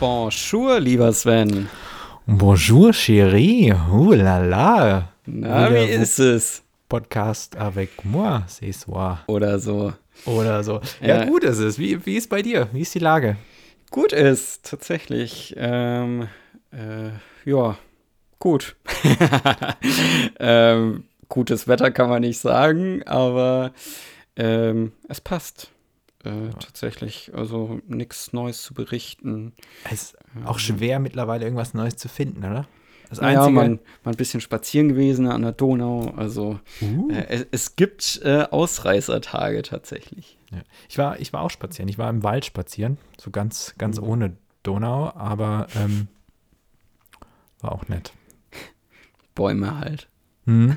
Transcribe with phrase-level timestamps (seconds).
[0.00, 1.68] Bonjour, lieber Sven.
[2.26, 3.72] Bonjour, chérie.
[3.92, 5.08] Ouh la la.
[5.26, 6.62] Na, wie ist es?
[6.88, 9.24] Podcast avec moi ce soir.
[9.26, 9.92] Oder so.
[10.26, 10.80] Oder so.
[11.00, 11.24] Ja, Ja.
[11.24, 11.78] gut ist es.
[11.78, 12.68] Wie, wie ist bei dir?
[12.72, 13.36] Wie ist die Lage?
[13.90, 15.54] Gut ist, tatsächlich.
[15.56, 16.28] Ähm,
[16.72, 17.10] äh,
[17.48, 17.76] ja,
[18.38, 18.76] gut.
[20.40, 23.72] ähm, gutes Wetter kann man nicht sagen, aber
[24.36, 25.70] ähm, es passt.
[26.26, 29.52] Äh, Tatsächlich, also nichts Neues zu berichten.
[29.84, 32.66] Es ist auch schwer mittlerweile irgendwas Neues zu finden, oder?
[33.08, 33.52] Das Ja, Einzige.
[33.52, 36.12] man, mal ein bisschen spazieren gewesen an der Donau.
[36.16, 37.10] Also Uh.
[37.12, 40.38] äh, es, es gibt äh, Ausreißertage tatsächlich.
[40.50, 40.62] Ja.
[40.88, 41.88] Ich, war, ich war auch spazieren.
[41.88, 42.98] Ich war im Wald spazieren.
[43.18, 46.08] So ganz, ganz ohne Donau, aber ähm,
[47.60, 48.12] war auch nett.
[49.36, 50.08] Bäume halt.
[50.46, 50.76] Hm.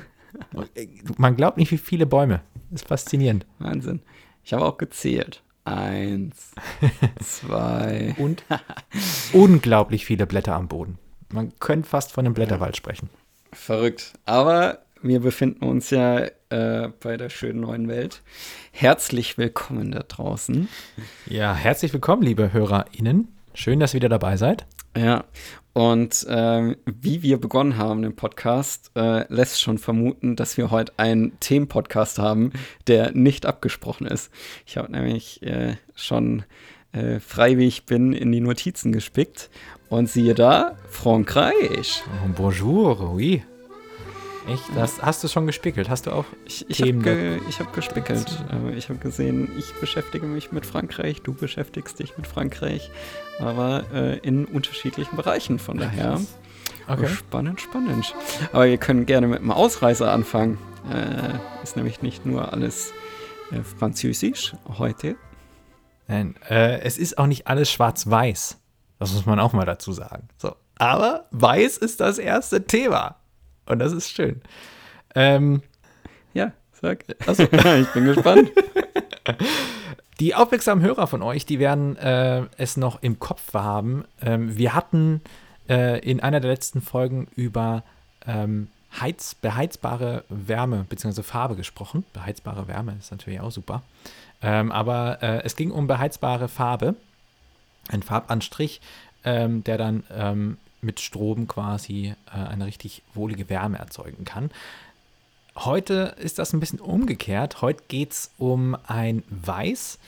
[1.18, 2.42] Man glaubt nicht, wie viele Bäume.
[2.70, 3.46] Das ist faszinierend.
[3.58, 4.02] Wahnsinn.
[4.44, 5.42] Ich habe auch gezählt.
[5.64, 6.52] Eins,
[7.20, 8.14] zwei.
[8.18, 8.44] Und
[9.32, 10.98] unglaublich viele Blätter am Boden.
[11.32, 13.10] Man könnte fast von einem Blätterwald sprechen.
[13.52, 14.14] Verrückt.
[14.24, 18.22] Aber wir befinden uns ja äh, bei der schönen neuen Welt.
[18.72, 20.68] Herzlich willkommen da draußen.
[21.26, 23.28] Ja, herzlich willkommen, liebe HörerInnen.
[23.54, 24.66] Schön, dass ihr wieder dabei seid.
[24.96, 25.24] Ja,
[25.72, 30.92] und ähm, wie wir begonnen haben, den Podcast, äh, lässt schon vermuten, dass wir heute
[30.96, 32.52] einen Themenpodcast haben,
[32.88, 34.32] der nicht abgesprochen ist.
[34.66, 36.42] Ich habe nämlich äh, schon
[36.92, 39.48] äh, frei, wie ich bin, in die Notizen gespickt
[39.88, 42.02] und siehe da, Frankreich.
[42.24, 43.44] Oh, bonjour, oui.
[44.48, 44.64] Echt?
[44.74, 45.88] Das hast du schon gespickelt?
[45.88, 46.24] Hast du auch?
[46.46, 48.26] Ich, ich habe Themen ge, ich hab gespickelt.
[48.50, 52.90] Äh, ich habe gesehen, ich beschäftige mich mit Frankreich, du beschäftigst dich mit Frankreich,
[53.40, 55.58] aber äh, in unterschiedlichen Bereichen.
[55.58, 56.20] Von daher
[56.88, 57.06] Okay.
[57.08, 58.14] spannend, spannend.
[58.52, 60.58] Aber wir können gerne mit einem Ausreißer anfangen.
[60.92, 62.92] Äh, ist nämlich nicht nur alles
[63.52, 65.14] äh, französisch heute.
[66.08, 68.58] Nein, äh, es ist auch nicht alles schwarz-weiß.
[68.98, 70.28] Das muss man auch mal dazu sagen.
[70.38, 70.56] So.
[70.78, 73.16] Aber weiß ist das erste Thema.
[73.66, 74.40] Und das ist schön.
[75.14, 75.62] Ähm,
[76.32, 77.04] Ja, sag.
[77.26, 78.50] Achso, ich bin gespannt.
[80.18, 84.04] Die aufmerksamen Hörer von euch, die werden äh, es noch im Kopf haben.
[84.20, 85.22] Ähm, wir hatten
[85.68, 87.82] äh, in einer der letzten Folgen über
[88.26, 88.68] ähm,
[89.00, 91.22] heiz beheizbare Wärme bzw.
[91.22, 92.04] Farbe gesprochen.
[92.12, 93.82] Beheizbare Wärme ist natürlich auch super.
[94.42, 96.96] Ähm, aber äh, es ging um beheizbare Farbe.
[97.88, 98.80] Ein Farbanstrich,
[99.24, 104.50] ähm, der dann ähm, mit Strom quasi äh, eine richtig wohlige Wärme erzeugen kann.
[105.64, 107.60] Heute ist das ein bisschen umgekehrt.
[107.60, 109.98] Heute geht es um ein Weiß,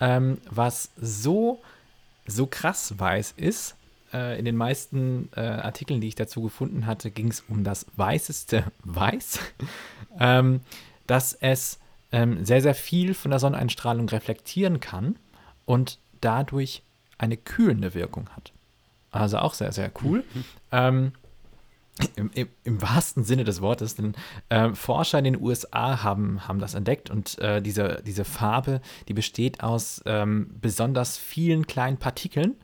[0.00, 1.60] ähm, was so,
[2.26, 3.74] so krass weiß ist.
[4.12, 7.86] Äh, in den meisten äh, Artikeln, die ich dazu gefunden hatte, ging es um das
[7.96, 9.40] weißeste Weiß,
[10.20, 10.60] ähm,
[11.08, 11.80] dass es
[12.12, 15.16] ähm, sehr, sehr viel von der Sonneneinstrahlung reflektieren kann
[15.66, 16.82] und dadurch
[17.18, 18.52] eine kühlende Wirkung hat.
[19.10, 20.22] Also auch sehr, sehr cool.
[20.72, 21.10] Ähm,
[22.16, 24.14] im, im, im wahrsten Sinne des Wortes, denn
[24.48, 29.14] äh, Forscher in den USA haben, haben das entdeckt und äh, diese, diese Farbe, die
[29.14, 32.56] besteht aus ähm, besonders vielen kleinen Partikeln,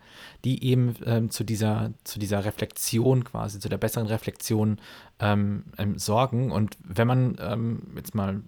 [0.45, 4.81] die eben ähm, zu, dieser, zu dieser Reflexion quasi, zu der besseren Reflexion
[5.19, 6.51] ähm, ähm, sorgen.
[6.53, 8.43] Und wenn man ähm, jetzt mal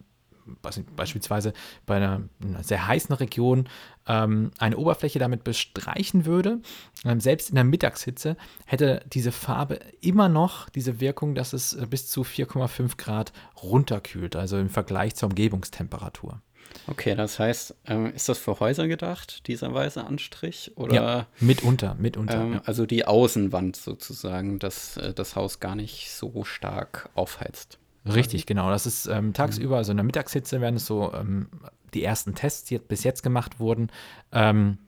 [0.76, 1.52] nicht, beispielsweise
[1.86, 3.68] bei einer, einer sehr heißen Region
[4.06, 6.60] ähm, eine Oberfläche damit bestreichen würde,
[7.04, 8.36] ähm, selbst in der Mittagshitze,
[8.66, 13.32] hätte diese Farbe immer noch diese Wirkung, dass es äh, bis zu 4,5 Grad
[13.62, 16.40] runterkühlt, also im Vergleich zur Umgebungstemperatur.
[16.86, 20.72] Okay, das heißt, ähm, ist das für Häuser gedacht, dieser weiße Anstrich?
[20.76, 22.40] Oder Ja, mitunter, mitunter.
[22.40, 22.62] ähm, ja.
[22.64, 27.78] also die Außenwand sozusagen, dass äh, das Haus gar nicht so stark aufheizt?
[28.06, 28.70] Richtig, genau.
[28.70, 31.48] Das ist ähm, tagsüber, also in der Mittagshitze werden es so ähm,
[31.94, 33.90] die ersten Tests, die bis jetzt gemacht wurden,
[34.32, 34.78] ähm,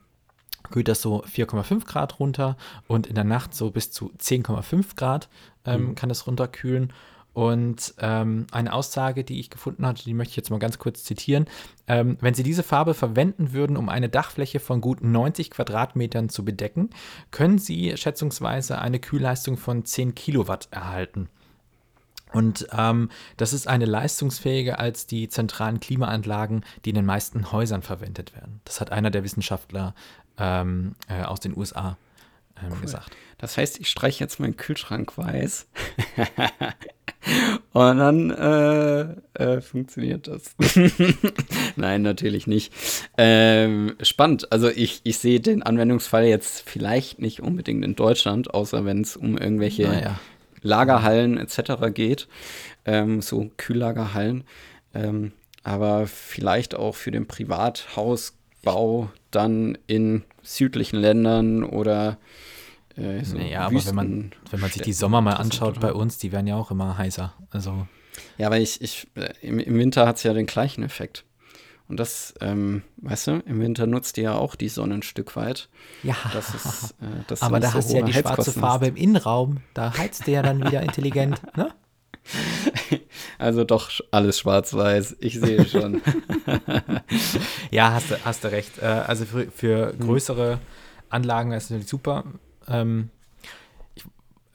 [0.70, 2.56] kühlt das so 4,5 Grad runter
[2.86, 5.28] und in der Nacht so bis zu 10,5 Grad
[5.64, 6.92] ähm, kann es runterkühlen.
[7.32, 11.04] Und ähm, eine Aussage, die ich gefunden hatte, die möchte ich jetzt mal ganz kurz
[11.04, 11.46] zitieren.
[11.86, 16.44] Ähm, wenn Sie diese Farbe verwenden würden, um eine Dachfläche von gut 90 Quadratmetern zu
[16.44, 16.90] bedecken,
[17.30, 21.28] können Sie schätzungsweise eine Kühlleistung von 10 Kilowatt erhalten.
[22.32, 27.82] Und ähm, das ist eine leistungsfähiger als die zentralen Klimaanlagen, die in den meisten Häusern
[27.82, 28.60] verwendet werden.
[28.64, 29.94] Das hat einer der Wissenschaftler
[30.38, 31.96] ähm, äh, aus den USA
[32.62, 33.16] ähm, gesagt.
[33.38, 35.66] Das heißt, ich streiche jetzt meinen Kühlschrank weiß.
[37.72, 40.54] Und dann äh, äh, funktioniert das.
[41.76, 42.72] Nein, natürlich nicht.
[43.18, 44.50] Ähm, spannend.
[44.52, 49.16] Also ich, ich sehe den Anwendungsfall jetzt vielleicht nicht unbedingt in Deutschland, außer wenn es
[49.16, 50.20] um irgendwelche Naja.
[50.62, 51.92] Lagerhallen etc.
[51.92, 52.28] geht.
[52.84, 54.44] Ähm, so Kühllagerhallen.
[54.94, 62.18] Ähm, aber vielleicht auch für den Privathausbau dann in südlichen Ländern oder
[62.96, 66.18] äh, so naja, aber wenn man, wenn man sich die Sommer mal anschaut bei uns,
[66.18, 67.32] die werden ja auch immer heißer.
[67.50, 67.86] Also.
[68.38, 71.24] Ja, aber ich, ich, äh, im, im Winter hat es ja den gleichen Effekt.
[71.90, 75.34] Und das, ähm, weißt du, im Winter nutzt ihr ja auch die Sonne ein Stück
[75.34, 75.68] weit.
[76.04, 78.94] Ja, das ist, äh, das aber da so hast du ja die schwarze Farbe im
[78.94, 79.56] Innenraum.
[79.74, 81.74] Da heizt du ja dann wieder intelligent, ne?
[83.38, 86.00] Also doch alles schwarz-weiß, ich sehe schon.
[87.72, 88.78] ja, hast du, hast du recht.
[88.78, 90.60] Äh, also für, für größere
[91.08, 92.22] Anlagen ist es natürlich super.
[92.68, 93.10] Ähm,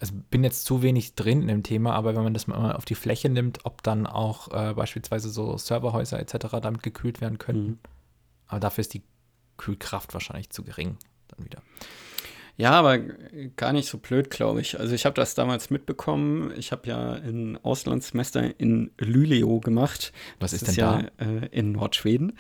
[0.06, 2.86] also bin jetzt zu wenig drin in dem Thema, aber wenn man das mal auf
[2.86, 6.57] die Fläche nimmt, ob dann auch äh, beispielsweise so Serverhäuser etc.
[6.62, 7.68] damit gekühlt werden können.
[7.68, 7.80] Mhm.
[8.48, 9.04] Aber dafür ist die
[9.57, 10.98] Kühlkraft wahrscheinlich zu gering
[11.30, 11.62] dann wieder.
[12.57, 13.00] Ja, aber
[13.57, 14.80] gar nicht so blöd, glaube ich.
[14.80, 16.54] Also ich habe das damals mitbekommen.
[16.57, 20.13] Ich habe ja ein Auslandssemester in Luleå gemacht.
[20.40, 21.25] Was ist, ist denn ja, da?
[21.25, 22.38] Äh, in Nordschweden.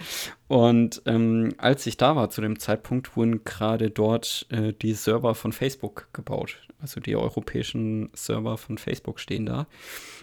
[0.47, 5.35] Und ähm, als ich da war zu dem Zeitpunkt, wurden gerade dort äh, die Server
[5.35, 6.59] von Facebook gebaut.
[6.79, 9.67] Also die europäischen Server von Facebook stehen da.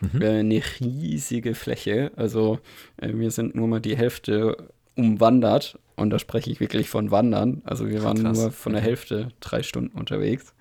[0.01, 0.23] Mhm.
[0.23, 2.13] Äh, eine riesige Fläche.
[2.17, 2.61] Also
[2.97, 5.79] äh, wir sind nur mal die Hälfte umwandert.
[5.97, 7.63] Und da spreche ich wirklich von Wandern.
[7.65, 8.39] Also wir waren Krass.
[8.39, 10.55] nur von der Hälfte drei Stunden unterwegs.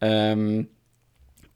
[0.00, 0.68] Ähm,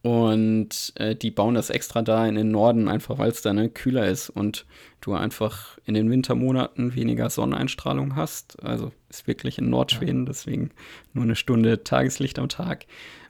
[0.03, 3.69] und äh, die bauen das extra da in den Norden, einfach weil es da ne,
[3.69, 4.65] kühler ist und
[5.01, 8.63] du einfach in den Wintermonaten weniger Sonneneinstrahlung hast.
[8.63, 10.71] Also ist wirklich in Nordschweden, deswegen
[11.13, 12.87] nur eine Stunde Tageslicht am Tag.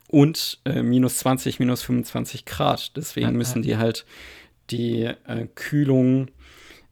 [0.08, 2.96] Und äh, minus 20, minus 25 Grad.
[2.96, 4.05] Deswegen müssen die halt
[4.70, 6.29] die äh, Kühlung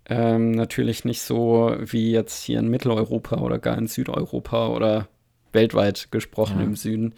[0.09, 5.09] ähm, natürlich nicht so wie jetzt hier in Mitteleuropa oder gar in Südeuropa oder
[5.53, 6.65] weltweit gesprochen ja.
[6.65, 7.15] im Süden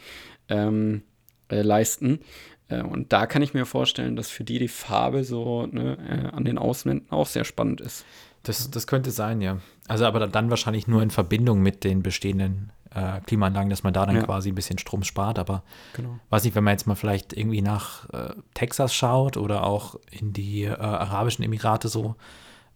[0.49, 1.03] ähm,
[1.51, 2.21] äh, leisten.
[2.69, 6.35] Äh, und da kann ich mir vorstellen, dass für die die Farbe so ne, äh,
[6.35, 8.07] an den Außenwänden auch sehr spannend ist.
[8.43, 9.59] Das, das könnte sein, ja.
[9.89, 14.07] Also aber dann wahrscheinlich nur in Verbindung mit den bestehenden äh, Klimaanlagen, dass man da
[14.07, 14.23] dann ja.
[14.23, 15.39] quasi ein bisschen Strom spart.
[15.39, 15.63] Aber
[15.93, 16.19] genau.
[16.31, 20.33] weiß nicht, wenn man jetzt mal vielleicht irgendwie nach äh, Texas schaut oder auch in
[20.33, 22.17] die äh, Arabischen Emirate so,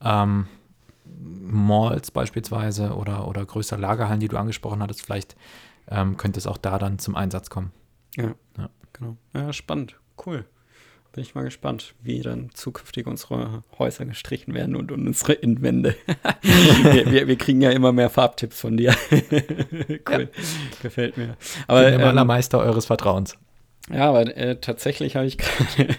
[0.04, 0.46] ähm,
[1.04, 5.36] Malls beispielsweise oder, oder größere Lagerhallen, die du angesprochen hattest, vielleicht
[5.88, 7.72] ähm, könnte es auch da dann zum Einsatz kommen.
[8.16, 9.16] Ja, ja, genau.
[9.34, 9.96] Ja, spannend.
[10.24, 10.44] Cool.
[11.12, 15.94] Bin ich mal gespannt, wie dann zukünftig unsere Häuser gestrichen werden und, und unsere Innenwände.
[16.42, 18.94] wir, wir, wir, kriegen ja immer mehr Farbtipps von dir.
[19.10, 20.00] cool.
[20.08, 20.28] Ja.
[20.80, 21.36] Gefällt mir.
[21.66, 23.36] Aber, Bin immer ähm, Meister eures Vertrauens.
[23.90, 25.36] Ja, aber äh, tatsächlich habe ich
[25.76, 25.96] gerade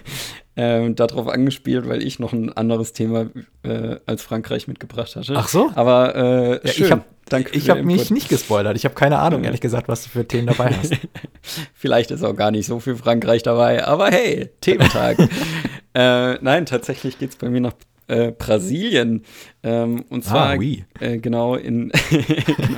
[0.56, 3.28] ähm, darauf angespielt, weil ich noch ein anderes Thema
[3.64, 5.34] äh, als Frankreich mitgebracht hatte.
[5.36, 5.72] Ach so?
[5.76, 6.86] Aber äh, ja, schön.
[6.86, 7.04] ich habe
[7.52, 8.76] ich habe mich nicht gespoilert.
[8.76, 10.94] Ich habe keine Ahnung, ehrlich gesagt, was du für Themen dabei hast.
[11.74, 15.18] Vielleicht ist auch gar nicht so viel Frankreich dabei, aber hey, Thementag.
[15.96, 17.74] äh, nein, tatsächlich geht es bei mir nach
[18.08, 19.24] äh, Brasilien.
[19.64, 20.86] Ähm, und zwar ah, oui.
[21.00, 21.92] äh, genau in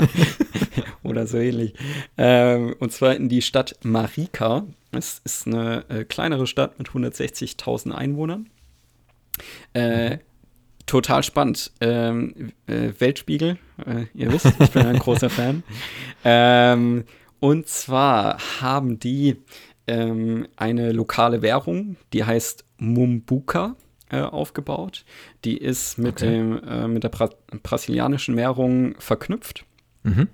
[1.04, 1.74] oder so ähnlich.
[2.18, 4.66] Ähm, und zwar in die Stadt Marica.
[4.96, 8.50] Es ist eine äh, kleinere Stadt mit 160.000 Einwohnern.
[9.74, 10.20] Äh.
[10.86, 11.72] Total spannend.
[11.82, 15.64] Ähm, äh, Weltspiegel, äh, ihr wisst, ich bin ein großer Fan.
[16.28, 17.04] Ähm,
[17.40, 19.36] und zwar haben die
[19.86, 23.76] ähm, eine lokale Währung, die heißt Mumbuka
[24.10, 25.06] äh, aufgebaut.
[25.44, 26.32] Die ist mit, okay.
[26.32, 27.30] dem, äh, mit der Bra
[27.62, 29.66] brasilianischen Währung verknüpft.
[30.02, 30.30] Mhm.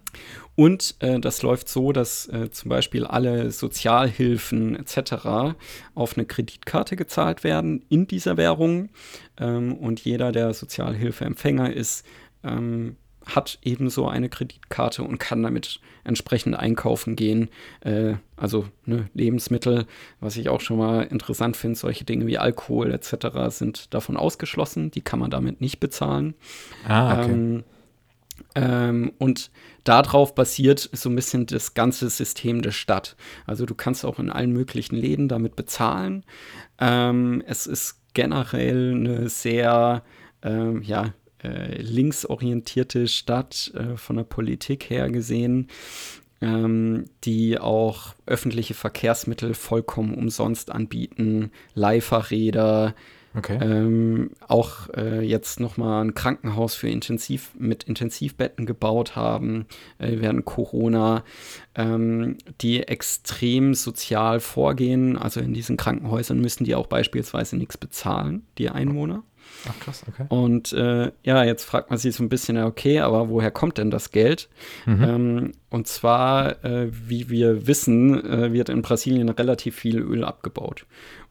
[0.56, 5.56] Und äh, das läuft so, dass äh, zum Beispiel alle Sozialhilfen etc.
[5.96, 8.90] auf eine Kreditkarte gezahlt werden in dieser Währung.
[9.38, 12.06] Ähm, und jeder, der Sozialhilfeempfänger ist,
[12.44, 17.50] ähm, hat ebenso eine Kreditkarte und kann damit entsprechend einkaufen gehen.
[17.82, 19.86] Äh, also ne, Lebensmittel,
[20.20, 23.28] was ich auch schon mal interessant finde, solche Dinge wie Alkohol etc.
[23.50, 24.92] sind davon ausgeschlossen.
[24.92, 26.34] Die kann man damit nicht bezahlen.
[26.88, 27.32] Ah, okay.
[27.32, 27.64] Ähm,
[28.56, 29.52] ähm, und
[29.84, 33.16] darauf basiert so ein bisschen das ganze System der Stadt.
[33.46, 36.24] Also du kannst auch in allen möglichen Läden damit bezahlen.
[36.80, 40.04] Ähm, es ist generell eine sehr,
[40.44, 45.70] ähm, ja, äh, linksorientierte Stadt äh, von der Politik her gesehen,
[46.42, 52.96] ähm, die auch öffentliche Verkehrsmittel vollkommen umsonst anbieten, Leihfahrräder,
[53.34, 53.58] Okay.
[53.62, 59.68] Ähm, auch äh, jetzt nochmal ein Krankenhaus für Intensiv mit Intensivbetten gebaut haben
[60.00, 61.24] äh, während Corona,
[61.76, 65.18] ähm, die extrem sozial vorgehen.
[65.18, 69.24] Also in diesen Krankenhäusern müssen die auch beispielsweise nichts bezahlen, die Einwohner.
[69.68, 70.26] Ach krass, okay.
[70.30, 73.92] Und äh, ja, jetzt fragt man sich so ein bisschen, okay, aber woher kommt denn
[73.92, 74.50] das Geld?
[74.86, 75.04] Mhm.
[75.04, 80.86] Ähm, und zwar, äh, wie wir wissen, äh, wird in Brasilien relativ viel Öl abgebaut.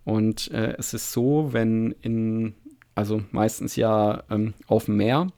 [0.04, 2.54] Und äh, es ist so, wenn in,
[2.94, 5.28] also meistens ja ähm, auf dem Meer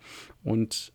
[0.44, 0.92] und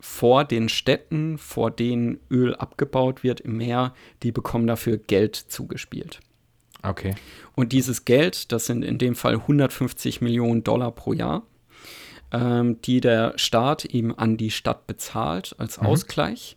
[0.00, 6.20] vor den Städten, vor denen Öl abgebaut wird im Meer, die bekommen dafür Geld zugespielt.
[6.82, 7.14] Okay.
[7.54, 11.42] Und dieses Geld, das sind in dem Fall 150 Millionen Dollar pro Jahr,
[12.32, 15.86] ähm, die der Staat eben an die Stadt bezahlt als Mhm.
[15.86, 16.56] Ausgleich,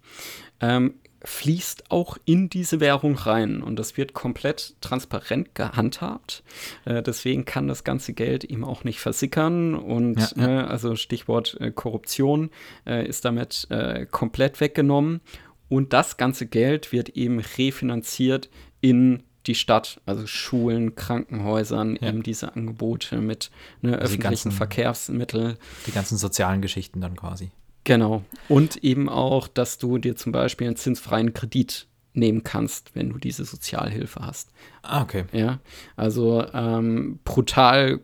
[0.59, 3.61] ähm, fließt auch in diese Währung rein.
[3.61, 6.43] Und das wird komplett transparent gehandhabt.
[6.85, 9.75] Äh, deswegen kann das ganze Geld eben auch nicht versickern.
[9.75, 10.61] Und Ja, ja.
[10.61, 12.49] Äh, also Stichwort äh, Korruption
[12.85, 15.21] äh, ist damit äh, komplett weggenommen.
[15.67, 18.49] Und das ganze Geld wird eben refinanziert
[18.81, 22.09] in die Stadt, also Schulen, Krankenhäusern, Ja.
[22.09, 25.57] eben diese Angebote mit ne, Also die öffentlichen ganzen- Verkehrsmitteln.
[25.87, 27.51] Die ganzen sozialen Geschichten dann quasi.
[27.83, 28.23] Genau.
[28.47, 33.17] Und eben auch, dass du dir zum Beispiel einen zinsfreien Kredit nehmen kannst, wenn du
[33.17, 34.51] diese Sozialhilfe hast.
[34.81, 35.25] Ah, okay.
[35.31, 35.59] Ja,
[35.95, 37.99] also ähm, brutal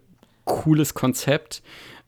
[0.46, 1.62] cooles Konzept.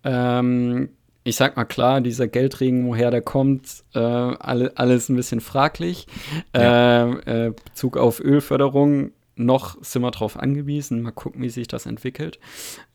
[0.04, 0.90] Ähm,
[1.24, 6.08] ich sag mal klar, dieser Geldregen, woher der kommt, äh, alle, alles ein bisschen fraglich.
[6.54, 11.02] Ähm, äh, Bezug auf Ölförderung, noch sind wir darauf angewiesen.
[11.02, 12.40] Mal gucken, wie sich das entwickelt.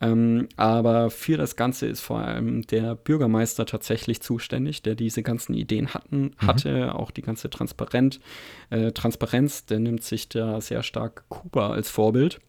[0.01, 5.53] Ähm, aber für das Ganze ist vor allem der Bürgermeister tatsächlich zuständig, der diese ganzen
[5.53, 8.19] Ideen hatten, hatte, auch die ganze Transparent,
[8.69, 9.65] äh, Transparenz.
[9.65, 12.39] Der nimmt sich da sehr stark Kuba als Vorbild.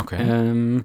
[0.00, 0.18] Okay.
[0.20, 0.84] Ähm,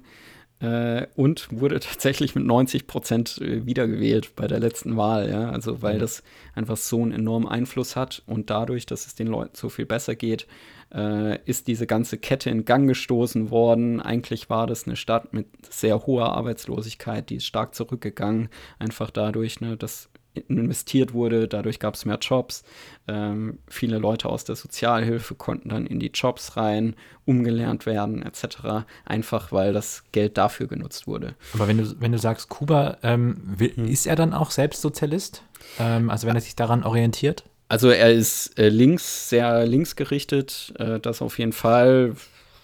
[0.62, 5.50] äh, und wurde tatsächlich mit 90 Prozent äh, wiedergewählt bei der letzten Wahl, ja.
[5.50, 6.22] Also weil das
[6.54, 10.14] einfach so einen enormen Einfluss hat und dadurch, dass es den Leuten so viel besser
[10.14, 10.46] geht,
[10.94, 14.00] äh, ist diese ganze Kette in Gang gestoßen worden.
[14.00, 19.60] Eigentlich war das eine Stadt mit sehr hoher Arbeitslosigkeit, die ist stark zurückgegangen, einfach dadurch,
[19.60, 22.64] ne, dass investiert wurde, dadurch gab es mehr Jobs.
[23.06, 26.96] Ähm, viele Leute aus der Sozialhilfe konnten dann in die Jobs rein,
[27.26, 28.86] umgelernt werden, etc.
[29.04, 31.34] Einfach weil das Geld dafür genutzt wurde.
[31.52, 33.86] Aber wenn du, wenn du sagst, Kuba, ähm, will, Hm.
[33.86, 35.42] ist er dann auch selbst Sozialist?
[35.78, 37.44] Ähm, also wenn er sich daran orientiert?
[37.72, 42.16] Also er ist äh, links, sehr linksgerichtet, äh, das auf jeden Fall,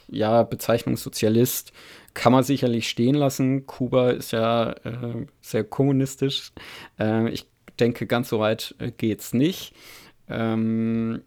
[0.07, 1.73] ja, Bezeichnung Sozialist
[2.13, 3.65] kann man sicherlich stehen lassen.
[3.65, 6.53] Kuba ist ja äh, sehr kommunistisch.
[7.01, 7.47] Äh, ich
[7.81, 9.73] denke, ganz so weit äh, geht's nicht.
[10.29, 11.23] Ähm,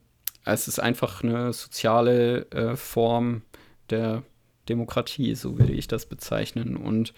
[0.46, 3.42] es ist einfach eine soziale äh, Form
[3.90, 4.22] der
[4.70, 6.78] Demokratie, so würde ich das bezeichnen.
[6.78, 7.16] Und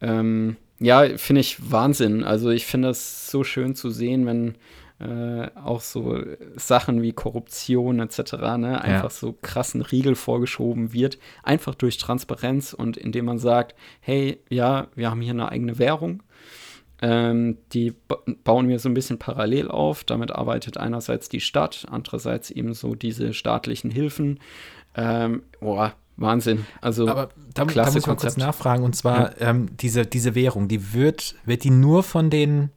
[0.00, 2.24] ähm, ja, finde ich Wahnsinn.
[2.24, 4.56] Also ich finde es so schön zu sehen, wenn
[5.02, 6.20] äh, auch so
[6.56, 8.32] Sachen wie Korruption etc.
[8.56, 14.40] Ne, einfach so krassen Riegel vorgeschoben wird, einfach durch Transparenz und indem man sagt, hey,
[14.48, 16.22] ja, wir haben hier eine eigene Währung,
[17.00, 20.04] ähm, die ba bauen wir so ein bisschen parallel auf.
[20.04, 24.38] Damit arbeitet einerseits die Stadt, andererseits eben so diese staatlichen Hilfen.
[24.94, 26.66] Ähm, boah, Wahnsinn.
[26.80, 28.84] Also Aber da, da muss ich mal kurz nachfragen.
[28.84, 32.70] Und zwar ähm, diese, diese Währung, die wird, wird die nur von den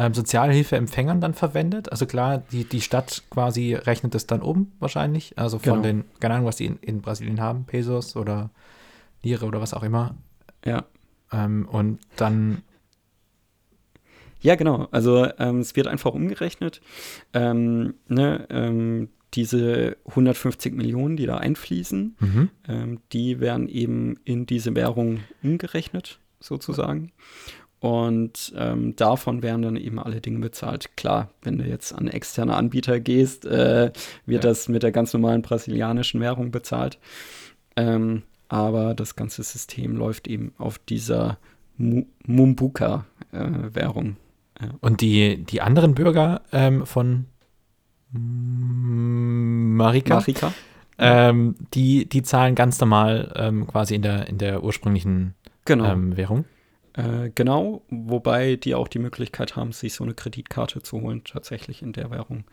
[0.00, 1.92] ähm, Sozialhilfeempfängern dann verwendet?
[1.92, 5.38] Also klar, die, die Stadt quasi rechnet das dann um wahrscheinlich.
[5.38, 5.82] Also von Genau.
[5.82, 8.50] den, keine Ahnung, was die in, in Brasilien haben, Pesos oder
[9.22, 10.16] Lire oder was auch immer.
[10.64, 10.84] ja.
[11.32, 12.62] Ähm, und dann,
[14.40, 14.88] Ja, genau.
[14.90, 16.80] Also ähm, es wird einfach umgerechnet.
[17.34, 22.50] Ähm, ne, ähm, diese 150 Millionen, die da einfließen, mhm.
[22.66, 27.12] ähm, die werden eben in diese Währung umgerechnet, sozusagen.
[27.80, 30.96] Und ähm, davon werden dann eben alle Dinge bezahlt.
[30.98, 33.90] Klar, wenn du jetzt an externe Anbieter gehst, äh,
[34.26, 34.50] wird Ja.
[34.50, 36.98] das mit der ganz normalen brasilianischen Währung bezahlt.
[37.76, 41.38] Ähm, aber das ganze System läuft eben auf dieser
[41.78, 44.16] Mu Mumbuka-Währung.
[44.80, 47.24] und die, die anderen Bürger ähm, von
[49.76, 50.52] Marika, Marika?
[50.98, 55.34] ähm, die, die zahlen ganz normal ähm, quasi in der, in der ursprünglichen
[55.64, 55.84] Genau.
[55.92, 56.44] ähm, Währung.
[56.94, 61.82] Äh, genau, wobei die auch die Möglichkeit haben, sich so eine Kreditkarte zu holen, tatsächlich
[61.82, 62.44] in der Währung.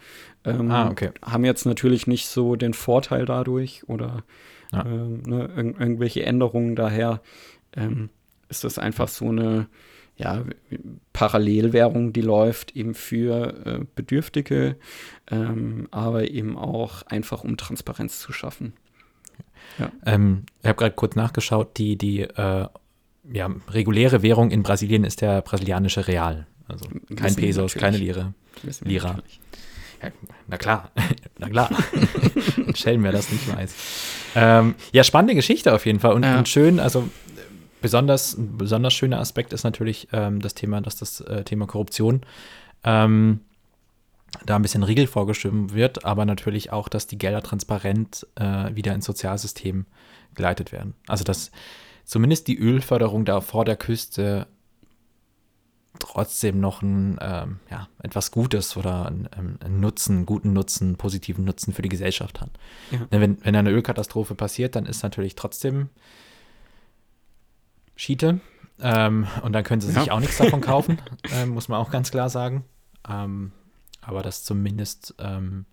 [0.46, 1.10] Ähm, Ah, okay.
[1.24, 4.24] Haben jetzt natürlich nicht so den Vorteil dadurch oder
[4.72, 4.86] Ja.
[4.86, 6.76] ähm, ne, irg irgendwelche Änderungen.
[6.76, 7.22] Daher
[7.76, 8.10] ähm,
[8.50, 9.68] ist das einfach so eine
[10.18, 10.44] ja,
[11.14, 14.76] Parallelwährung, die läuft eben für äh, Bedürftige,
[15.30, 18.74] ähm, aber eben auch einfach, um Transparenz zu schaffen.
[20.06, 22.68] Ähm, ich habe gerade kurz nachgeschaut, die, die äh,
[23.32, 26.48] ja, reguläre Währung in Brasilien ist der brasilianische Real.
[26.68, 28.34] Also kein wir Pesos, keine Lire.
[28.64, 29.20] Wir Lira.
[30.02, 30.10] Ja,
[30.48, 30.92] na klar,
[31.40, 31.70] na klar.
[32.76, 33.74] Schelm, wer das nicht weiß.
[34.36, 36.38] Ähm, ja, spannende Geschichte auf jeden Fall und, Ja.
[36.38, 37.10] und schön, also
[37.82, 42.22] besonders, ein besonders schöner Aspekt ist natürlich ähm, das Thema, dass das äh, Thema Korruption
[42.84, 43.42] ähm,
[44.46, 48.94] da ein bisschen Riegel vorgestimmt wird, aber natürlich auch, dass die Gelder transparent äh, wieder
[48.94, 49.86] ins Sozialsystem
[50.36, 50.94] geleitet werden.
[51.08, 51.52] Also dass
[52.08, 54.48] zumindest die Ölförderung da vor der Küste
[56.00, 61.44] trotzdem noch ein, ähm, ja, etwas Gutes oder ein, ähm, ein Nutzen, guten Nutzen, positiven
[61.44, 62.52] Nutzen für die Gesellschaft hat.
[62.92, 63.00] Ja.
[63.12, 65.90] Ne, wenn, wenn eine Ölkatastrophe passiert, dann ist natürlich trotzdem
[67.96, 68.40] Schiete.
[68.80, 70.14] Ähm, und dann können sie sich ja.
[70.14, 71.02] auch nichts davon kaufen,
[71.34, 72.64] ähm, muss man auch ganz klar sagen.
[73.10, 73.52] Ähm,
[74.02, 75.66] aber dass zumindest ähm,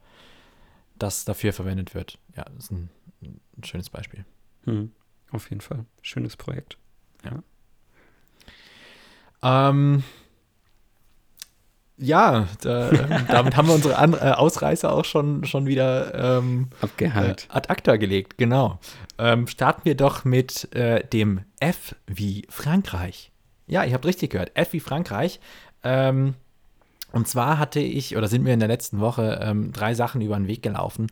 [0.99, 2.89] das dafür verwendet wird, ja, ist ein,
[3.23, 4.25] ein schönes Beispiel.
[4.65, 4.91] Mhm.
[5.35, 5.85] Auf jeden Fall.
[6.01, 6.79] Schönes Projekt.
[7.25, 7.43] Ja.
[9.69, 10.05] Ähm,
[11.97, 16.69] ja, da, ähm, damit haben wir unsere An äh, Ausreißer auch schon, schon wieder ähm,
[16.81, 17.49] abgehakt.
[17.51, 18.79] Äh, ad acta gelegt, genau.
[19.19, 23.33] Ähm, starten wir doch mit äh, dem F wie Frankreich.
[23.67, 24.53] Ja, ihr habt richtig gehört.
[24.55, 25.41] F wie Frankreich.
[25.83, 26.35] Ähm,
[27.11, 30.37] und zwar hatte ich, oder sind mir in der letzten Woche ähm, drei Sachen über
[30.37, 31.09] den Weg gelaufen.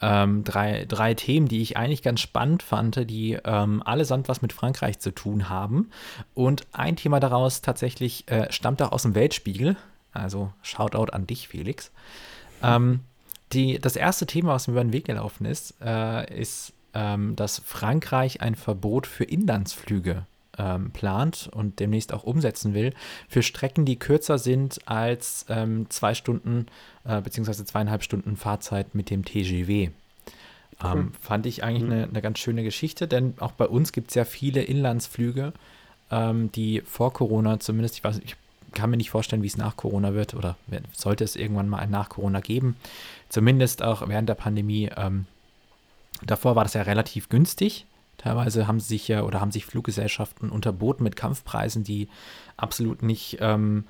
[0.00, 4.52] Ähm, drei, drei Themen, die ich eigentlich ganz spannend fand, die ähm, allesamt was mit
[4.52, 5.90] Frankreich zu tun haben.
[6.34, 9.76] Und ein Thema daraus tatsächlich äh, stammt auch aus dem Weltspiegel.
[10.12, 11.90] Also Shoutout an dich, Felix.
[12.62, 13.00] Ähm,
[13.52, 17.58] die, das erste Thema, was mir über den Weg gelaufen ist, äh, ist, ähm, dass
[17.58, 20.26] Frankreich ein Verbot für Inlandsflüge
[20.58, 22.94] ähm, plant und demnächst auch umsetzen will,
[23.28, 26.66] für Strecken, die kürzer sind als ähm, zwei Stunden
[27.04, 29.90] äh, beziehungsweise zweieinhalb Stunden Fahrzeit mit dem TGW.
[30.82, 32.10] Ähm, fand ich eigentlich eine, mhm.
[32.10, 35.52] eine ganz schöne Geschichte, denn auch bei uns gibt es ja viele Inlandsflüge,
[36.10, 38.36] ähm, die vor Corona zumindest, ich weiß nicht, ich
[38.74, 40.56] kann mir nicht vorstellen, wie es nach Corona wird oder
[40.92, 42.76] sollte es irgendwann mal ein nach Corona geben.
[43.28, 44.90] Zumindest auch während der Pandemie.
[44.96, 45.26] Ähm,
[46.22, 47.86] davor war das ja relativ günstig.
[48.24, 52.08] Teilweise haben sich ja oder haben sich Fluggesellschaften unterboten mit Kampfpreisen, die
[52.56, 53.84] absolut nicht, ähm,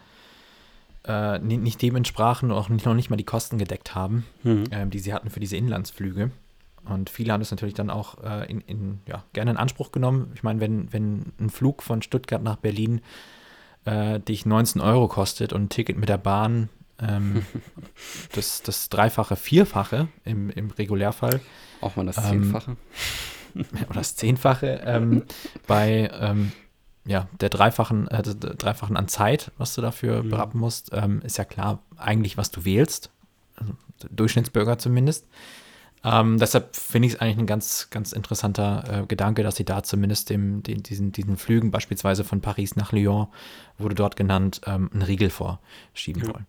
[1.07, 4.65] äh, nicht dem entsprachen und auch nicht, noch nicht mal die Kosten gedeckt haben, mhm.
[4.73, 6.33] ähm, die sie hatten für diese Inlandsflüge.
[6.85, 10.33] Und viele haben das natürlich dann auch äh, in, in, ja, gerne in Anspruch genommen.
[10.35, 13.03] Ich meine, wenn, wenn ein Flug von Stuttgart nach Berlin
[13.85, 16.71] äh, dich 19 Euro kostet und ein Ticket mit der Bahn
[17.01, 17.47] ähm,
[18.35, 21.41] das, das Dreifache, Vierfache im, im Regulärfall.
[21.81, 22.73] Auch mal das ähm, Zehnfache.
[22.73, 22.77] Ähm,
[23.89, 25.25] oder das Zehnfache ähm,
[25.67, 26.53] bei ähm,
[27.07, 30.31] ja, der dreifachen, äh, dreifachen an Zeit, was du dafür mhm.
[30.31, 33.11] berappen musst, ähm, ist ja klar eigentlich, was du wählst.
[33.57, 33.75] Also
[34.11, 35.27] Durchschnittsbürger zumindest.
[36.03, 39.83] Ähm, deshalb finde ich es eigentlich ein ganz, ganz interessanter äh, Gedanke, dass sie da
[39.83, 43.29] zumindest dem, den, diesen, diesen Flügen, beispielsweise von Paris nach Lyon,
[43.79, 46.35] wurde dort genannt, ähm, einen Riegel vorschieben ja.
[46.35, 46.47] wollen.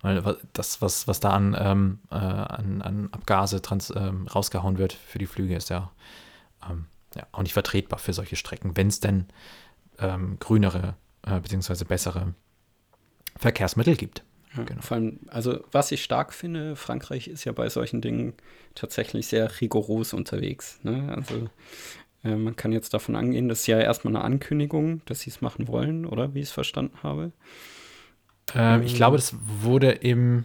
[0.00, 4.94] Weil das, was, was da an, ähm, äh, an, an Abgase trans, ähm, rausgehauen wird
[4.94, 5.90] für die Flüge, ist ja
[6.68, 9.26] ähm, ja, auch nicht vertretbar für solche Strecken, wenn es denn
[9.98, 11.84] ähm, grünere äh, bzw.
[11.84, 12.34] bessere
[13.36, 14.24] Verkehrsmittel gibt.
[14.56, 14.80] Ja, genau.
[14.80, 18.34] Vor allem, also was ich stark finde, Frankreich ist ja bei solchen Dingen
[18.74, 20.80] tatsächlich sehr rigoros unterwegs.
[20.82, 21.12] Ne?
[21.14, 21.48] Also
[22.24, 25.40] äh, man kann jetzt davon angehen, das ist ja erstmal eine Ankündigung, dass sie es
[25.40, 27.32] machen wollen, oder wie ich es verstanden habe.
[28.54, 30.44] Ähm, ich glaube, das wurde im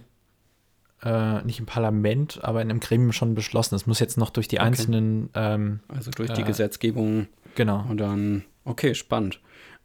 [1.03, 3.75] äh, nicht im Parlament, aber in einem Gremium schon beschlossen.
[3.75, 4.65] Es muss jetzt noch durch die okay.
[4.67, 5.29] einzelnen.
[5.33, 7.27] Ähm, also durch die äh, Gesetzgebung.
[7.55, 7.85] Genau.
[7.89, 9.39] Und dann, okay, spannend.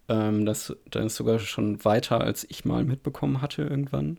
[0.08, 4.18] Ähm, das, das ist sogar schon weiter, als ich mal mitbekommen hatte irgendwann.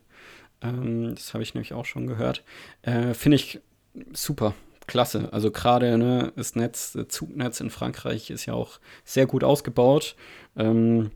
[0.60, 2.44] Ähm, das habe ich nämlich auch schon gehört.
[2.82, 3.60] Äh, Finde ich
[4.12, 4.54] super.
[4.86, 5.32] Klasse.
[5.32, 10.16] Also gerade ne, das Netz, das Zugnetz in Frankreich ist ja auch sehr gut ausgebaut.
[10.56, 11.12] Ähm,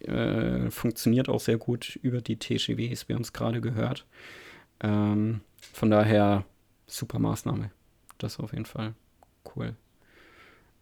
[0.00, 4.06] äh, funktioniert auch sehr gut über die TGWs, wir haben es gerade gehört.
[4.80, 5.40] Ähm,
[5.72, 6.44] von daher
[6.86, 7.70] super Maßnahme.
[8.18, 8.94] Das auf jeden Fall
[9.56, 9.74] cool.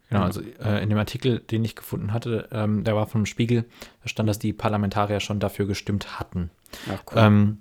[0.09, 3.65] Genau, also äh, in dem Artikel, den ich gefunden hatte, ähm, der war vom Spiegel,
[4.03, 6.49] da stand, dass die Parlamentarier schon dafür gestimmt hatten.
[6.89, 7.17] Ach, cool.
[7.17, 7.57] Ähm,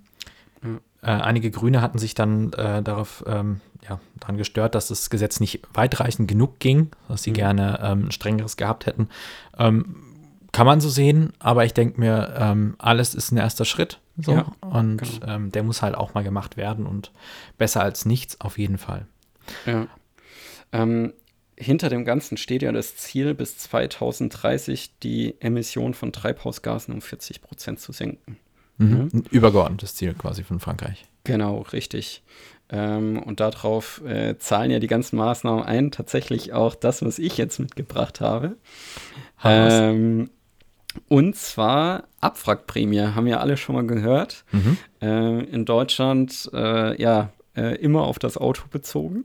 [0.62, 1.18] ja.
[1.18, 5.40] äh, einige Grüne hatten sich dann äh, darauf ähm, ja, daran gestört, dass das Gesetz
[5.40, 7.34] nicht weitreichend genug ging, dass sie mhm.
[7.34, 9.08] gerne ähm, strengeres gehabt hätten.
[9.58, 9.96] Ähm,
[10.52, 13.98] kann man so sehen, aber ich denke mir, ähm, alles ist ein erster Schritt.
[14.18, 14.32] So.
[14.32, 15.26] Ja, und genau.
[15.26, 17.12] ähm, der muss halt auch mal gemacht werden und
[17.58, 19.06] besser als nichts auf jeden Fall.
[19.66, 19.86] Ja.
[20.72, 21.12] Ähm,
[21.56, 27.40] hinter dem Ganzen steht ja das Ziel, bis 2030 die Emission von Treibhausgasen um 40
[27.40, 28.36] Prozent zu senken.
[28.78, 29.08] Mhm.
[29.12, 29.20] Ja.
[29.30, 31.04] Übergeordnetes Ziel quasi von Frankreich.
[31.24, 32.22] Genau, richtig.
[32.68, 35.90] Ähm, und darauf äh, zahlen ja die ganzen Maßnahmen ein.
[35.90, 38.56] Tatsächlich auch das, was ich jetzt mitgebracht habe.
[39.44, 40.30] Ähm,
[41.08, 44.44] und zwar Abwrackprämie, haben ja alle schon mal gehört.
[44.52, 44.78] Mhm.
[45.00, 49.24] Äh, in Deutschland, äh, ja, äh, immer auf das Auto bezogen,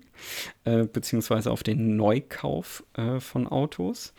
[0.64, 4.14] äh, beziehungsweise auf den Neukauf äh, von Autos.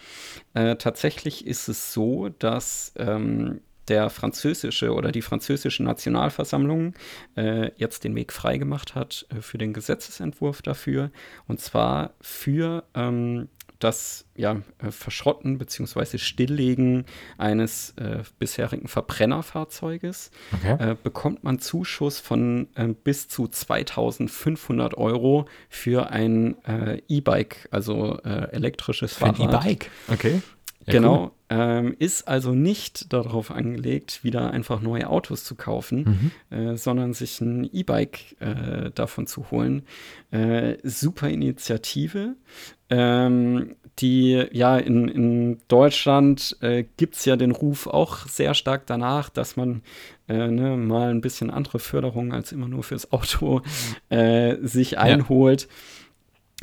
[0.55, 6.95] Äh, tatsächlich ist es so, dass ähm, der französische oder die französische Nationalversammlung
[7.35, 11.11] jetzt den Weg freigemacht hat für den Gesetzesentwurf dafür.
[11.49, 13.49] Und zwar für ähm,
[13.83, 16.19] das ja, äh, Verschrotten bzw.
[16.19, 17.05] Stilllegen
[17.39, 20.91] eines äh, bisherigen Verbrennerfahrzeuges okay.
[20.91, 28.19] äh, bekommt man Zuschuss von äh, bis zu 2500 Euro für ein äh, E-Bike, also
[28.25, 29.41] äh, elektrisches für Fahrrad.
[29.41, 30.43] Ein E-Bike, okay.
[30.87, 31.23] Ja, genau.
[31.23, 31.31] Cool.
[31.51, 36.57] Ähm, ist also nicht darauf angelegt, wieder einfach neue Autos zu kaufen, mhm.
[36.57, 39.83] äh, sondern sich ein E-Bike äh, davon zu holen.
[40.31, 42.37] Äh, super Initiative.
[42.89, 48.87] Ähm, die, ja, in, in Deutschland äh, gibt es ja den Ruf auch sehr stark
[48.87, 49.83] danach, dass man
[50.29, 53.61] äh, ne, mal ein bisschen andere Förderung als immer nur fürs Auto
[54.09, 55.63] äh, sich einholt.
[55.63, 55.69] Ja.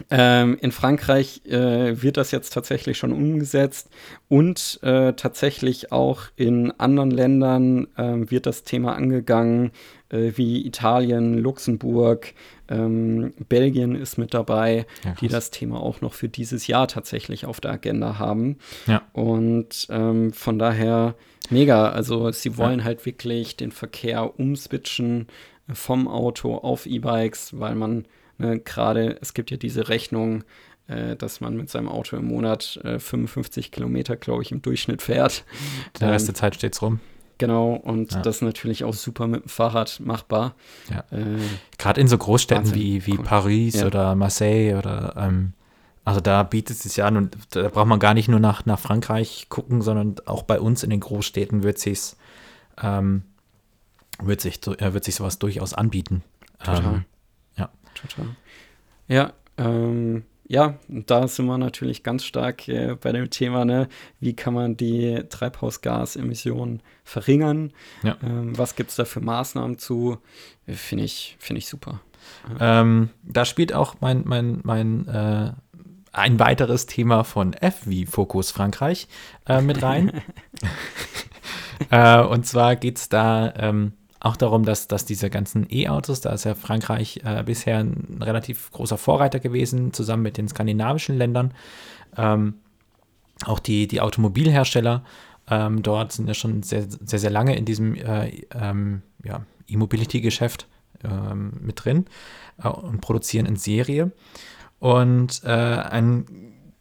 [0.09, 3.89] Ähm, in Frankreich äh, wird das jetzt tatsächlich schon umgesetzt
[4.27, 9.71] und äh, tatsächlich auch in anderen Ländern äh, wird das Thema angegangen,
[10.09, 12.33] äh, wie Italien, Luxemburg,
[12.69, 17.45] ähm, Belgien ist mit dabei, ja, die das Thema auch noch für dieses Jahr tatsächlich
[17.45, 18.57] auf der Agenda haben.
[18.87, 19.01] Ja.
[19.13, 21.15] Und ähm, von daher
[21.49, 21.89] mega.
[21.89, 22.85] Also sie wollen ja.
[22.85, 25.27] halt wirklich den Verkehr umswitchen
[25.71, 28.05] vom Auto auf E-Bikes, weil man
[28.39, 30.43] Ne, Gerade es gibt ja diese Rechnung,
[30.87, 35.01] äh, dass man mit seinem Auto im Monat äh, 55 Kilometer, glaube ich, im Durchschnitt
[35.03, 35.43] fährt.
[35.99, 36.99] Der Rest der Zeit steht es rum.
[37.37, 38.21] Genau, und ja.
[38.21, 40.55] das ist natürlich auch super mit dem Fahrrad machbar.
[40.89, 41.05] Ja.
[41.17, 41.37] Äh,
[41.77, 43.23] Gerade in so Großstädten wie, wie cool.
[43.23, 43.85] Paris ja.
[43.85, 45.53] oder Marseille oder ähm,
[46.03, 48.79] also da bietet es sich an und da braucht man gar nicht nur nach, nach
[48.79, 52.17] Frankreich gucken, sondern auch bei uns in den Großstädten wird sich's
[52.81, 53.23] ähm,
[54.21, 56.23] wird sich wird sich sowas durchaus anbieten.
[56.59, 56.83] Total.
[56.83, 57.05] Ähm,
[58.01, 58.35] total.
[59.07, 63.87] Ja, ähm, ja, da sind wir natürlich ganz stark äh, bei dem Thema, ne?
[64.19, 67.71] wie kann man die Treibhausgasemissionen verringern?
[68.01, 68.17] Ja.
[68.23, 70.17] Ähm, was gibt es da für Maßnahmen zu?
[70.65, 72.01] Äh, Finde ich, find ich super.
[72.59, 75.51] Ähm, da spielt auch mein, mein, mein äh,
[76.11, 79.07] ein weiteres Thema von F wie Fokus Frankreich
[79.47, 80.21] äh, mit rein.
[81.91, 86.31] Äh, und zwar geht es da ähm, auch darum, dass, dass diese ganzen E-Autos, da
[86.31, 91.53] ist ja Frankreich äh, bisher ein relativ großer Vorreiter gewesen, zusammen mit den skandinavischen Ländern.
[92.17, 92.55] Ähm,
[93.45, 95.03] auch die, die Automobilhersteller
[95.49, 100.67] ähm, dort sind ja schon sehr, sehr, sehr lange in diesem äh, ähm, ja, E-Mobility-Geschäft
[101.03, 102.05] ähm, mit drin
[102.61, 104.11] äh, und produzieren in Serie.
[104.79, 106.25] Und äh, ein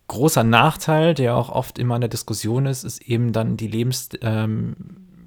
[0.09, 4.11] großer Nachteil, der auch oft immer in der Diskussion ist, ist eben dann die Lebens,
[4.23, 4.77] ähm,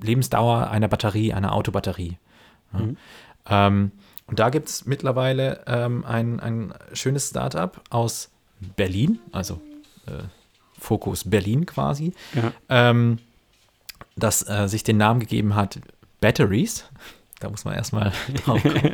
[0.02, 2.18] Lebensdauer einer Batterie, einer Autobatterie.
[2.74, 2.80] Ja.
[2.80, 2.98] Mhm.
[3.48, 3.92] Ähm,
[4.28, 8.30] und da gibt es mittlerweile ähm, ein, ein schönes Startup aus
[8.78, 9.60] Berlin, also
[10.08, 10.24] äh,
[10.80, 12.52] Fokus Berlin quasi, ja.
[12.70, 13.20] ähm,
[14.16, 15.80] das äh, sich den Namen gegeben hat
[16.22, 16.86] Batteries.
[17.40, 18.14] Da muss man erstmal
[18.46, 18.92] drauf kommen.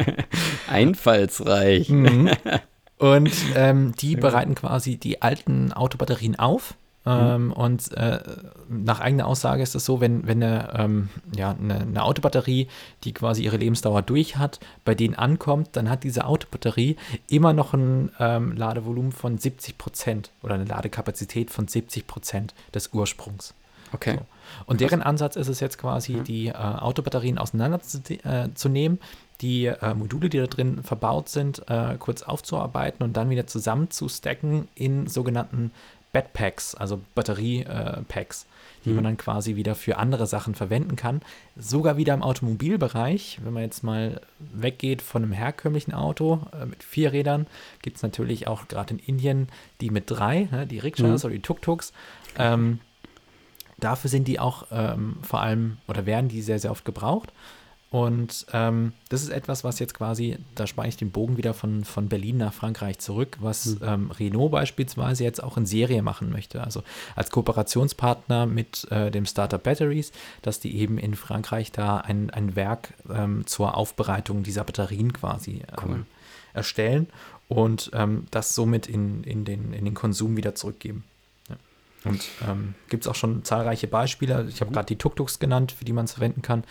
[0.70, 1.90] Einfallsreich.
[1.90, 2.32] Mhm.
[2.98, 6.74] Und ähm, die bereiten quasi die alten Autobatterien auf
[7.08, 7.52] ähm, mhm.
[7.54, 8.20] Und äh,
[8.70, 12.68] nach eigener Aussage ist es so, wenn, wenn eine, ähm, ja, eine, eine, Autobatterie,
[13.04, 16.98] die quasi ihre Lebensdauer durch hat, bei denen ankommt, dann hat diese Autobatterie
[17.30, 22.94] immer noch ein ähm, Ladevolumen von 70 Prozent oder eine Ladekapazität von 70 Prozent des
[22.94, 23.54] Ursprungs.
[23.94, 24.16] Okay.
[24.16, 24.26] So.
[24.66, 26.24] Und deren Ansatz ist es jetzt quasi, mhm.
[26.26, 29.06] die äh, Autobatterien auseinanderzunehmen, äh,
[29.42, 33.92] die äh, Module, die da drin verbaut sind, äh, kurz aufzuarbeiten und dann wieder zusammen
[33.92, 35.72] zu stacken in sogenannten
[36.18, 38.46] Backpacks, also Batteriepacks, äh,
[38.86, 38.96] die mhm.
[38.96, 41.22] man dann quasi wieder für andere Sachen verwenden kann.
[41.56, 46.84] Sogar wieder im Automobilbereich, wenn man jetzt mal weggeht von einem herkömmlichen Auto äh, mit
[46.84, 47.46] vier Rädern,
[47.84, 49.50] gibt es natürlich auch gerade in Indien
[49.80, 51.28] die mit drei, ne, die Rikschas mhm.
[51.28, 51.94] oder die Tuk-Tuks.
[52.40, 52.80] Ähm,
[53.78, 57.32] dafür sind die auch ähm, vor allem oder werden die sehr, sehr oft gebraucht.
[57.98, 61.84] Und ähm, das ist etwas, was jetzt quasi, da spare ich den Bogen wieder von,
[61.84, 63.78] von Berlin nach Frankreich zurück, was mhm.
[63.82, 66.64] ähm, Renault beispielsweise jetzt auch in Serie machen möchte.
[66.64, 66.84] Also
[67.16, 70.12] als Kooperationspartner mit äh, dem Startup Batteries,
[70.44, 75.64] dass die eben in Frankreich da ein, ein Werk ähm, zur Aufbereitung dieser Batterien quasi
[75.82, 76.06] ähm, cool.
[76.54, 77.08] erstellen
[77.48, 81.04] und ähm, das somit in, in, den, in den Konsum wieder zurückgeben.
[82.04, 84.46] Und ähm, gibt es auch schon zahlreiche Beispiele.
[84.50, 86.64] Ich habe gerade die Tuk-Tuks genannt, für die man es verwenden kann.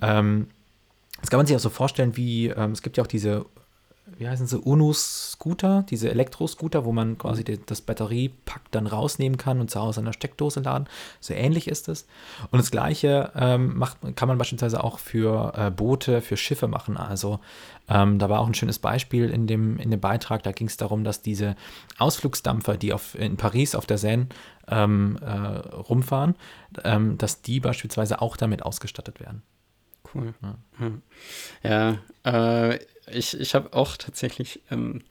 [0.00, 0.46] Ähm,
[1.20, 3.46] das kann man sich auch so vorstellen, wie ähm, es gibt ja auch diese,
[4.16, 9.60] wie heißen sie, UNO-Scooter, diese Elektroscooter, wo man quasi die, das Batteriepack dann rausnehmen kann
[9.60, 10.88] und zu Hause an der Steckdose laden.
[11.20, 12.06] So ähnlich ist es.
[12.50, 16.96] Und das Gleiche ähm, macht, kann man beispielsweise auch für äh, Boote, für Schiffe machen.
[16.96, 17.40] Also
[17.88, 20.44] ähm, da war auch ein schönes Beispiel in dem, in dem Beitrag.
[20.44, 21.56] Da ging es darum, dass diese
[21.98, 24.28] Ausflugsdampfer, die auf, in Paris auf der Seine
[24.68, 26.36] ähm, äh, rumfahren,
[26.84, 29.42] ähm, dass die beispielsweise auch damit ausgestattet werden.
[30.14, 30.34] Cool.
[31.62, 32.70] Ja, ja.
[32.72, 32.78] Äh,
[33.12, 35.02] ich, ich habe auch tatsächlich ähm,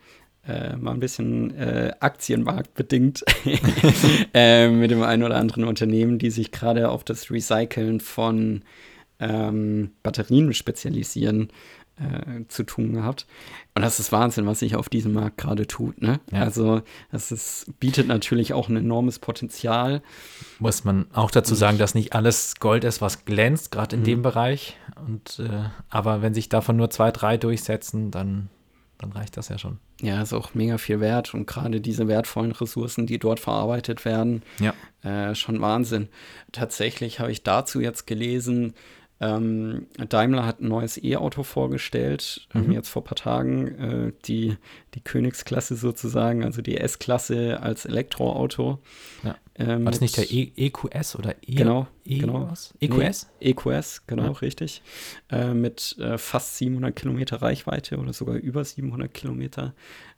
[0.48, 3.24] äh, mal ein bisschen äh, aktienmarktbedingt
[4.34, 8.64] äh, mit dem einen oder anderen Unternehmen, die sich gerade auf das Recyceln von
[9.20, 11.50] ähm, Batterien spezialisieren,
[12.00, 13.26] äh, zu tun gehabt.
[13.76, 16.02] Und das ist Wahnsinn, was sich auf diesem Markt gerade tut.
[16.02, 16.20] Ne?
[16.32, 16.42] Ja.
[16.42, 16.82] Also
[17.12, 20.02] das ist, bietet natürlich auch ein enormes Potenzial.
[20.60, 24.06] Muss man auch dazu sagen, dass nicht alles Gold ist, was glänzt, gerade in mhm.
[24.06, 24.78] dem Bereich.
[25.06, 28.50] Und, äh, aber wenn sich davon nur zwei, drei durchsetzen, dann,
[28.98, 29.80] dann reicht das ja schon.
[30.02, 31.34] Ja, ist auch mega viel wert.
[31.34, 34.74] Und gerade diese wertvollen Ressourcen, die dort verarbeitet werden, ja.
[35.04, 36.10] äh, schon Wahnsinn.
[36.52, 38.76] Tatsächlich habe ich dazu jetzt gelesen,
[39.20, 42.72] ähm, Daimler hat ein neues E-Auto vorgestellt, ähm, mhm.
[42.74, 44.58] jetzt vor ein paar Tagen, äh, die,
[44.94, 48.80] die Königsklasse sozusagen, also die S-Klasse als Elektroauto.
[49.24, 49.36] Ja.
[49.56, 52.52] Ähm, War das nicht der e EQS oder e genau, e genau.
[52.80, 53.28] EQS?
[53.42, 54.32] Nee, EQS, genau, ja.
[54.34, 54.84] richtig.
[55.32, 59.74] Äh, mit äh, fast 700 Kilometer Reichweite oder sogar über 700 Kilometer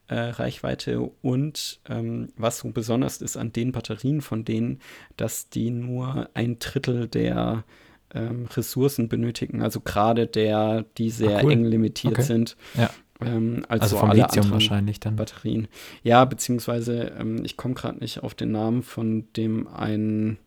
[0.10, 1.00] äh, Reichweite.
[1.22, 4.82] Und ähm, was so besonders ist an den Batterien von denen,
[5.16, 7.64] dass die nur ein Drittel der
[8.14, 11.52] ähm, Ressourcen benötigen, also gerade der, die sehr cool.
[11.52, 12.24] eng limitiert okay.
[12.24, 12.58] sind.
[12.76, 12.90] Ja.
[13.22, 15.18] Ähm, als also so vom Lithium wahrscheinlich dann.
[15.18, 15.68] Batterien.
[16.04, 20.38] Ja, beziehungsweise ähm, ich komme gerade nicht auf den Namen von dem einen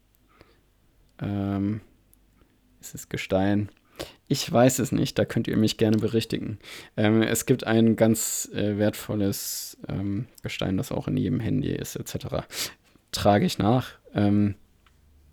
[1.20, 1.82] ähm,
[2.80, 3.68] ist es Gestein.
[4.26, 6.58] Ich weiß es nicht, da könnt ihr mich gerne berichtigen.
[6.96, 11.96] Ähm, es gibt ein ganz äh, wertvolles ähm, Gestein, das auch in jedem Handy ist,
[11.96, 12.46] etc.
[13.12, 13.90] Trage ich nach.
[14.14, 14.54] Ähm,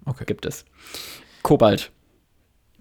[0.06, 0.26] okay.
[0.26, 0.66] Gibt es.
[1.42, 1.92] Kobalt.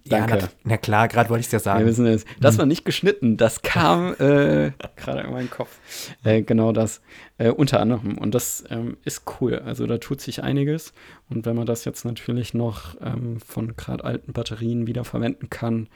[0.08, 0.38] Danke.
[0.38, 1.80] Ja, na, na klar, gerade wollte ich es ja sagen.
[1.80, 2.24] Wir wissen es.
[2.40, 2.58] Das mhm.
[2.58, 5.78] war nicht geschnitten, das kam äh, gerade in meinen Kopf.
[6.24, 7.00] Äh, genau das.
[7.38, 8.18] Äh, unter anderem.
[8.18, 9.58] Und das ähm, ist cool.
[9.58, 10.92] Also da tut sich einiges.
[11.28, 15.88] Und wenn man das jetzt natürlich noch ähm, von gerade alten Batterien wieder verwenden kann,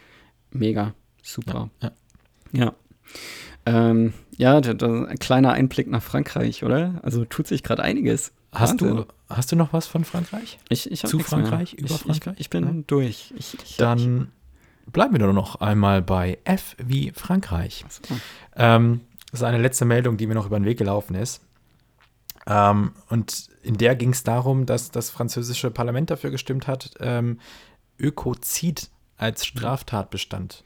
[0.51, 0.95] mega.
[1.23, 1.71] Super.
[1.81, 1.93] Ja.
[2.53, 2.65] Ja.
[2.65, 2.75] ja.
[3.65, 7.01] Ähm, ja, ein kleiner Einblick nach Frankreich, oder?
[7.03, 8.33] Also tut sich gerade einiges.
[8.53, 10.59] Hast du, hast du noch was von Frankreich?
[10.69, 11.85] Ich, ich Zu Frankreich, mehr.
[11.85, 12.35] über ich, Frankreich?
[12.35, 12.85] Ich, ich bin ja.
[12.87, 13.33] durch.
[13.79, 14.31] Dann
[14.87, 17.85] bleiben wir doch noch einmal bei F wie Frankreich.
[17.89, 18.15] So.
[18.57, 21.41] Ähm, das ist eine letzte Meldung, die mir noch über den Weg gelaufen ist.
[22.47, 27.41] Ähm, und in der ging es darum, dass das französische Parlament dafür gestimmt hat, ähm,
[27.99, 30.65] Ökozid als Straftatbestand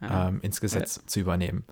[0.00, 0.28] ja.
[0.28, 1.02] ähm, ins Gesetz ja.
[1.06, 1.64] zu übernehmen.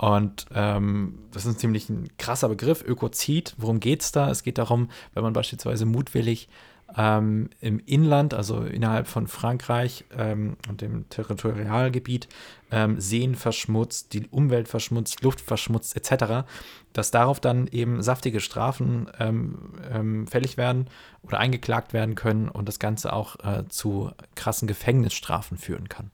[0.00, 3.54] Und ähm, das ist ein ziemlich ein krasser Begriff, Ökozid.
[3.58, 4.30] Worum geht es da?
[4.30, 6.48] Es geht darum, wenn man beispielsweise mutwillig
[6.96, 12.28] ähm, im Inland, also innerhalb von Frankreich ähm, und dem Territorialgebiet,
[12.70, 16.48] ähm, Seen verschmutzt, die Umwelt verschmutzt, Luft verschmutzt etc.,
[16.94, 20.86] dass darauf dann eben saftige Strafen ähm, ähm, fällig werden
[21.22, 26.10] oder eingeklagt werden können und das Ganze auch äh, zu krassen Gefängnisstrafen führen kann.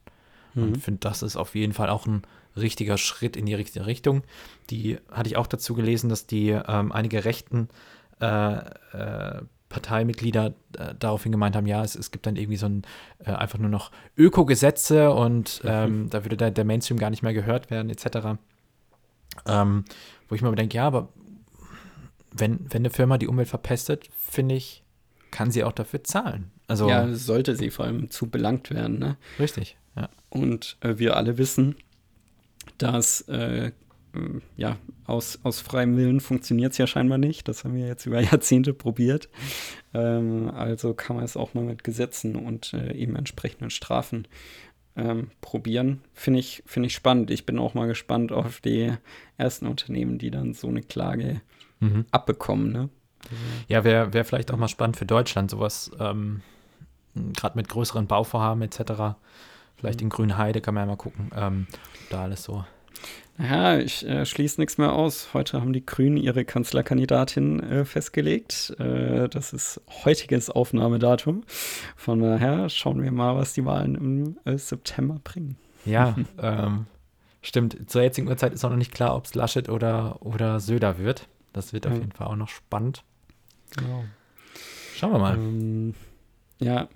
[0.55, 0.63] Mhm.
[0.63, 2.23] Und ich finde, das ist auf jeden Fall auch ein
[2.59, 4.23] richtiger Schritt in die richtige Richtung.
[4.69, 7.69] Die hatte ich auch dazu gelesen, dass die ähm, einige rechten
[8.19, 12.83] äh, äh, Parteimitglieder äh, daraufhin gemeint haben, ja, es, es gibt dann irgendwie so ein
[13.19, 15.69] äh, einfach nur noch Ökogesetze und mhm.
[15.69, 18.39] ähm, da würde der, der, Mainstream gar nicht mehr gehört werden, etc.
[19.45, 19.83] Ähm,
[20.29, 21.09] wo ich mir denke, ja, aber
[22.31, 24.83] wenn, wenn eine Firma die Umwelt verpestet, finde ich,
[25.31, 26.51] kann sie auch dafür zahlen.
[26.67, 28.99] Also, ja, sollte sie vor allem zu belangt werden.
[28.99, 29.17] Ne?
[29.39, 30.09] Richtig, ja.
[30.29, 31.75] Und äh, wir alle wissen,
[32.77, 33.71] dass äh,
[34.55, 37.47] ja, aus, aus freiem Willen funktioniert es ja scheinbar nicht.
[37.47, 39.29] Das haben wir jetzt über Jahrzehnte probiert.
[39.93, 44.27] Ähm, also kann man es auch mal mit Gesetzen und äh, eben entsprechenden Strafen
[44.95, 46.01] ähm, probieren.
[46.13, 47.31] Finde ich, find ich spannend.
[47.31, 48.91] Ich bin auch mal gespannt auf die
[49.37, 51.41] ersten Unternehmen, die dann so eine Klage
[51.79, 52.05] mhm.
[52.11, 52.71] abbekommen.
[52.71, 52.89] Ne?
[53.67, 56.41] Ja, wäre wär vielleicht auch mal spannend für Deutschland, sowas, ähm,
[57.35, 59.15] gerade mit größeren Bauvorhaben etc.
[59.77, 61.67] Vielleicht in Grünheide kann man ja mal gucken, ähm,
[62.09, 62.65] da alles so.
[63.37, 65.35] Ja, ich äh, schließe nichts mehr aus.
[65.35, 68.75] Heute haben die Grünen ihre Kanzlerkandidatin äh, festgelegt.
[68.79, 71.43] Äh, das ist heutiges Aufnahmedatum.
[71.95, 75.55] Von daher schauen wir mal, was die Wahlen im äh, September bringen.
[75.85, 76.87] Ja, ähm,
[77.43, 77.77] stimmt.
[77.87, 81.27] Zur jetzigen Uhrzeit ist auch noch nicht klar, ob es Laschet oder, oder Söder wird.
[81.53, 83.03] Das wird auf jeden Fall auch noch spannend.
[83.75, 84.03] Genau.
[84.95, 85.35] Schauen wir mal.
[85.35, 85.93] Ähm,
[86.59, 86.89] ja,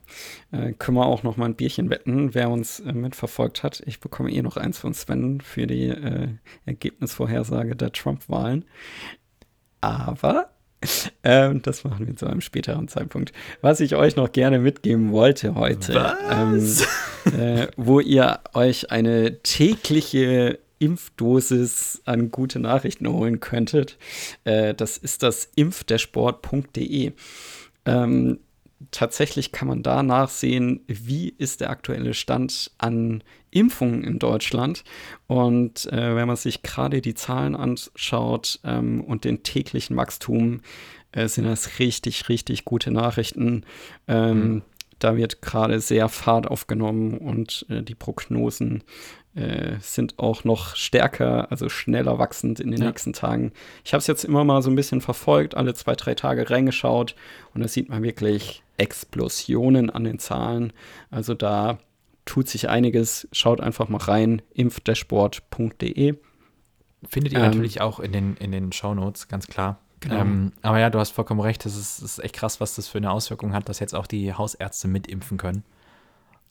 [0.51, 3.83] äh, können wir auch noch mal ein Bierchen wetten, wer uns äh, mitverfolgt hat.
[3.85, 6.29] Ich bekomme eh noch eins von Sven für die äh,
[6.65, 8.65] Ergebnisvorhersage der Trump-Wahlen.
[9.81, 10.51] Aber
[11.23, 13.33] ähm, das machen wir zu einem späteren Zeitpunkt.
[13.61, 16.75] Was ich euch noch gerne mitgeben wollte heute, ähm,
[17.37, 23.99] äh, wo ihr euch eine tägliche Impfdosis an gute Nachrichten holen könntet,
[24.43, 27.11] äh, das ist das impfdersport.de.
[27.85, 28.39] Ähm,
[28.89, 34.83] tatsächlich kann man da nachsehen, wie ist der aktuelle Stand an Impfungen in Deutschland.
[35.27, 40.61] Und äh, wenn man sich gerade die Zahlen anschaut ähm, und den täglichen Wachstum,
[41.11, 43.65] äh, sind das richtig, richtig gute Nachrichten.
[44.07, 44.61] Ähm, mhm.
[44.99, 48.83] Da wird gerade sehr Fahrt aufgenommen und äh, die Prognosen
[49.33, 52.87] äh, sind auch noch stärker, also schneller wachsend in den ja.
[52.87, 53.51] nächsten Tagen.
[53.83, 57.15] Ich habe es jetzt immer mal so ein bisschen verfolgt, alle zwei, drei Tage reingeschaut
[57.53, 60.73] und da sieht man wirklich Explosionen an den Zahlen.
[61.11, 61.77] Also da
[62.25, 63.27] tut sich einiges.
[63.31, 66.15] Schaut einfach mal rein, impfdashboard.de.
[67.07, 69.79] Findet ihr ähm, natürlich auch in den, in den Shownotes, ganz klar.
[70.01, 70.15] Genau.
[70.15, 72.97] Ähm, aber ja, du hast vollkommen recht, das ist, ist, echt krass, was das für
[72.97, 75.63] eine Auswirkung hat, dass jetzt auch die Hausärzte mitimpfen können.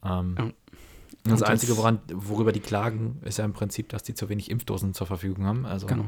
[0.04, 0.50] Ähm, ja.
[1.24, 4.50] Das, das Einzige, woran, worüber die klagen, ist ja im Prinzip, dass die zu wenig
[4.50, 5.66] Impfdosen zur Verfügung haben.
[5.66, 6.04] Also genau.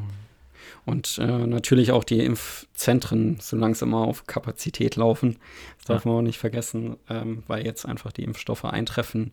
[0.85, 5.39] Und äh, natürlich auch die Impfzentren so langsam auf Kapazität laufen.
[5.79, 6.11] Das darf ja.
[6.11, 9.33] man auch nicht vergessen, ähm, weil jetzt einfach die Impfstoffe eintreffen.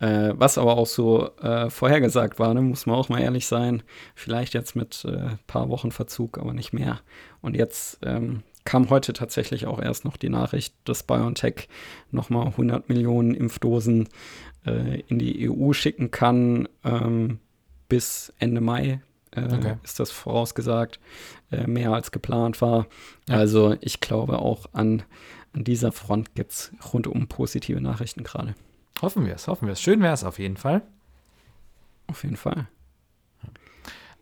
[0.00, 3.82] Äh, was aber auch so äh, vorhergesagt war, ne, muss man auch mal ehrlich sein.
[4.14, 7.00] Vielleicht jetzt mit ein äh, paar Wochen Verzug, aber nicht mehr.
[7.40, 11.68] Und jetzt ähm, kam heute tatsächlich auch erst noch die Nachricht, dass BioNTech
[12.10, 14.08] nochmal 100 Millionen Impfdosen
[14.66, 17.38] äh, in die EU schicken kann ähm,
[17.88, 19.00] bis Ende Mai
[19.32, 19.76] äh, okay.
[19.82, 21.00] ist das vorausgesagt,
[21.50, 22.86] äh, mehr als geplant war.
[23.28, 23.36] Ja.
[23.36, 25.02] Also ich glaube auch an,
[25.52, 28.54] an dieser Front gibt es rundum positive Nachrichten gerade.
[29.02, 29.80] Hoffen wir es, hoffen wir es.
[29.80, 30.82] Schön wäre es auf jeden Fall.
[32.06, 32.66] Auf jeden Fall.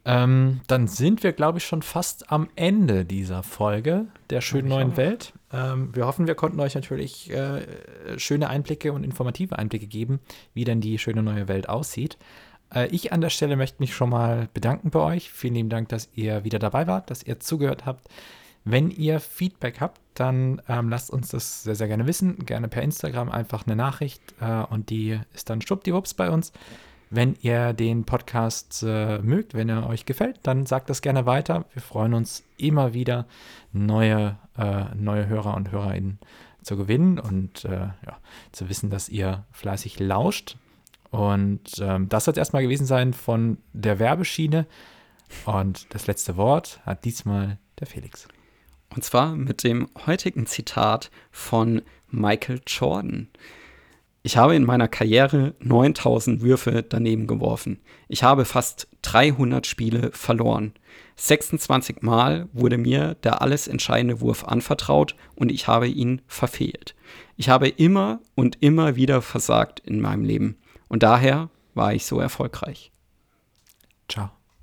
[0.05, 4.93] Ähm, dann sind wir, glaube ich, schon fast am Ende dieser Folge der schönen neuen
[4.93, 4.97] auch.
[4.97, 5.33] Welt.
[5.53, 7.63] Ähm, wir hoffen, wir konnten euch natürlich äh,
[8.17, 10.21] schöne Einblicke und informative Einblicke geben,
[10.55, 12.19] wie denn die schöne neue Welt aussieht.
[12.75, 15.31] Äh, ich an der Stelle möchte mich schon mal bedanken bei euch.
[15.31, 18.09] Vielen lieben Dank, dass ihr wieder dabei wart, dass ihr zugehört habt.
[18.65, 22.45] Wenn ihr Feedback habt, dann ähm, lasst uns das sehr, sehr gerne wissen.
[22.47, 26.53] Gerne per Instagram einfach eine Nachricht äh, und die ist dann schwuppdiwupps bei uns.
[27.09, 31.67] Wenn ihr den Podcast äh, mögt, wenn er euch gefällt, dann sagt das gerne weiter.
[31.73, 33.27] Wir freuen uns immer wieder,
[33.73, 36.19] neue, äh, neue Hörer und Hörerinnen
[36.63, 38.19] zu gewinnen und äh, ja,
[38.51, 40.57] zu wissen, dass ihr fleißig lauscht.
[41.17, 44.67] Und ähm, das wird erstmal gewesen sein von der Werbeschiene.
[45.47, 48.29] Und das letzte Wort hat diesmal der Felix.
[48.95, 53.29] Und zwar mit dem heutigen Zitat von Michael Jordan.
[54.23, 57.81] Ich habe in meiner Karriere 9000 Würfe daneben geworfen.
[58.09, 60.75] Ich habe fast 300 Spiele verloren.
[61.17, 66.95] 26 Mal wurde mir der alles entscheidende Wurf anvertraut und ich habe ihn verfehlt.
[67.39, 70.59] Ich habe immer und immer wieder versagt in meinem Leben.
[70.89, 72.93] Und daher war ich so erfolgreich.
[74.09, 74.36] Ciao.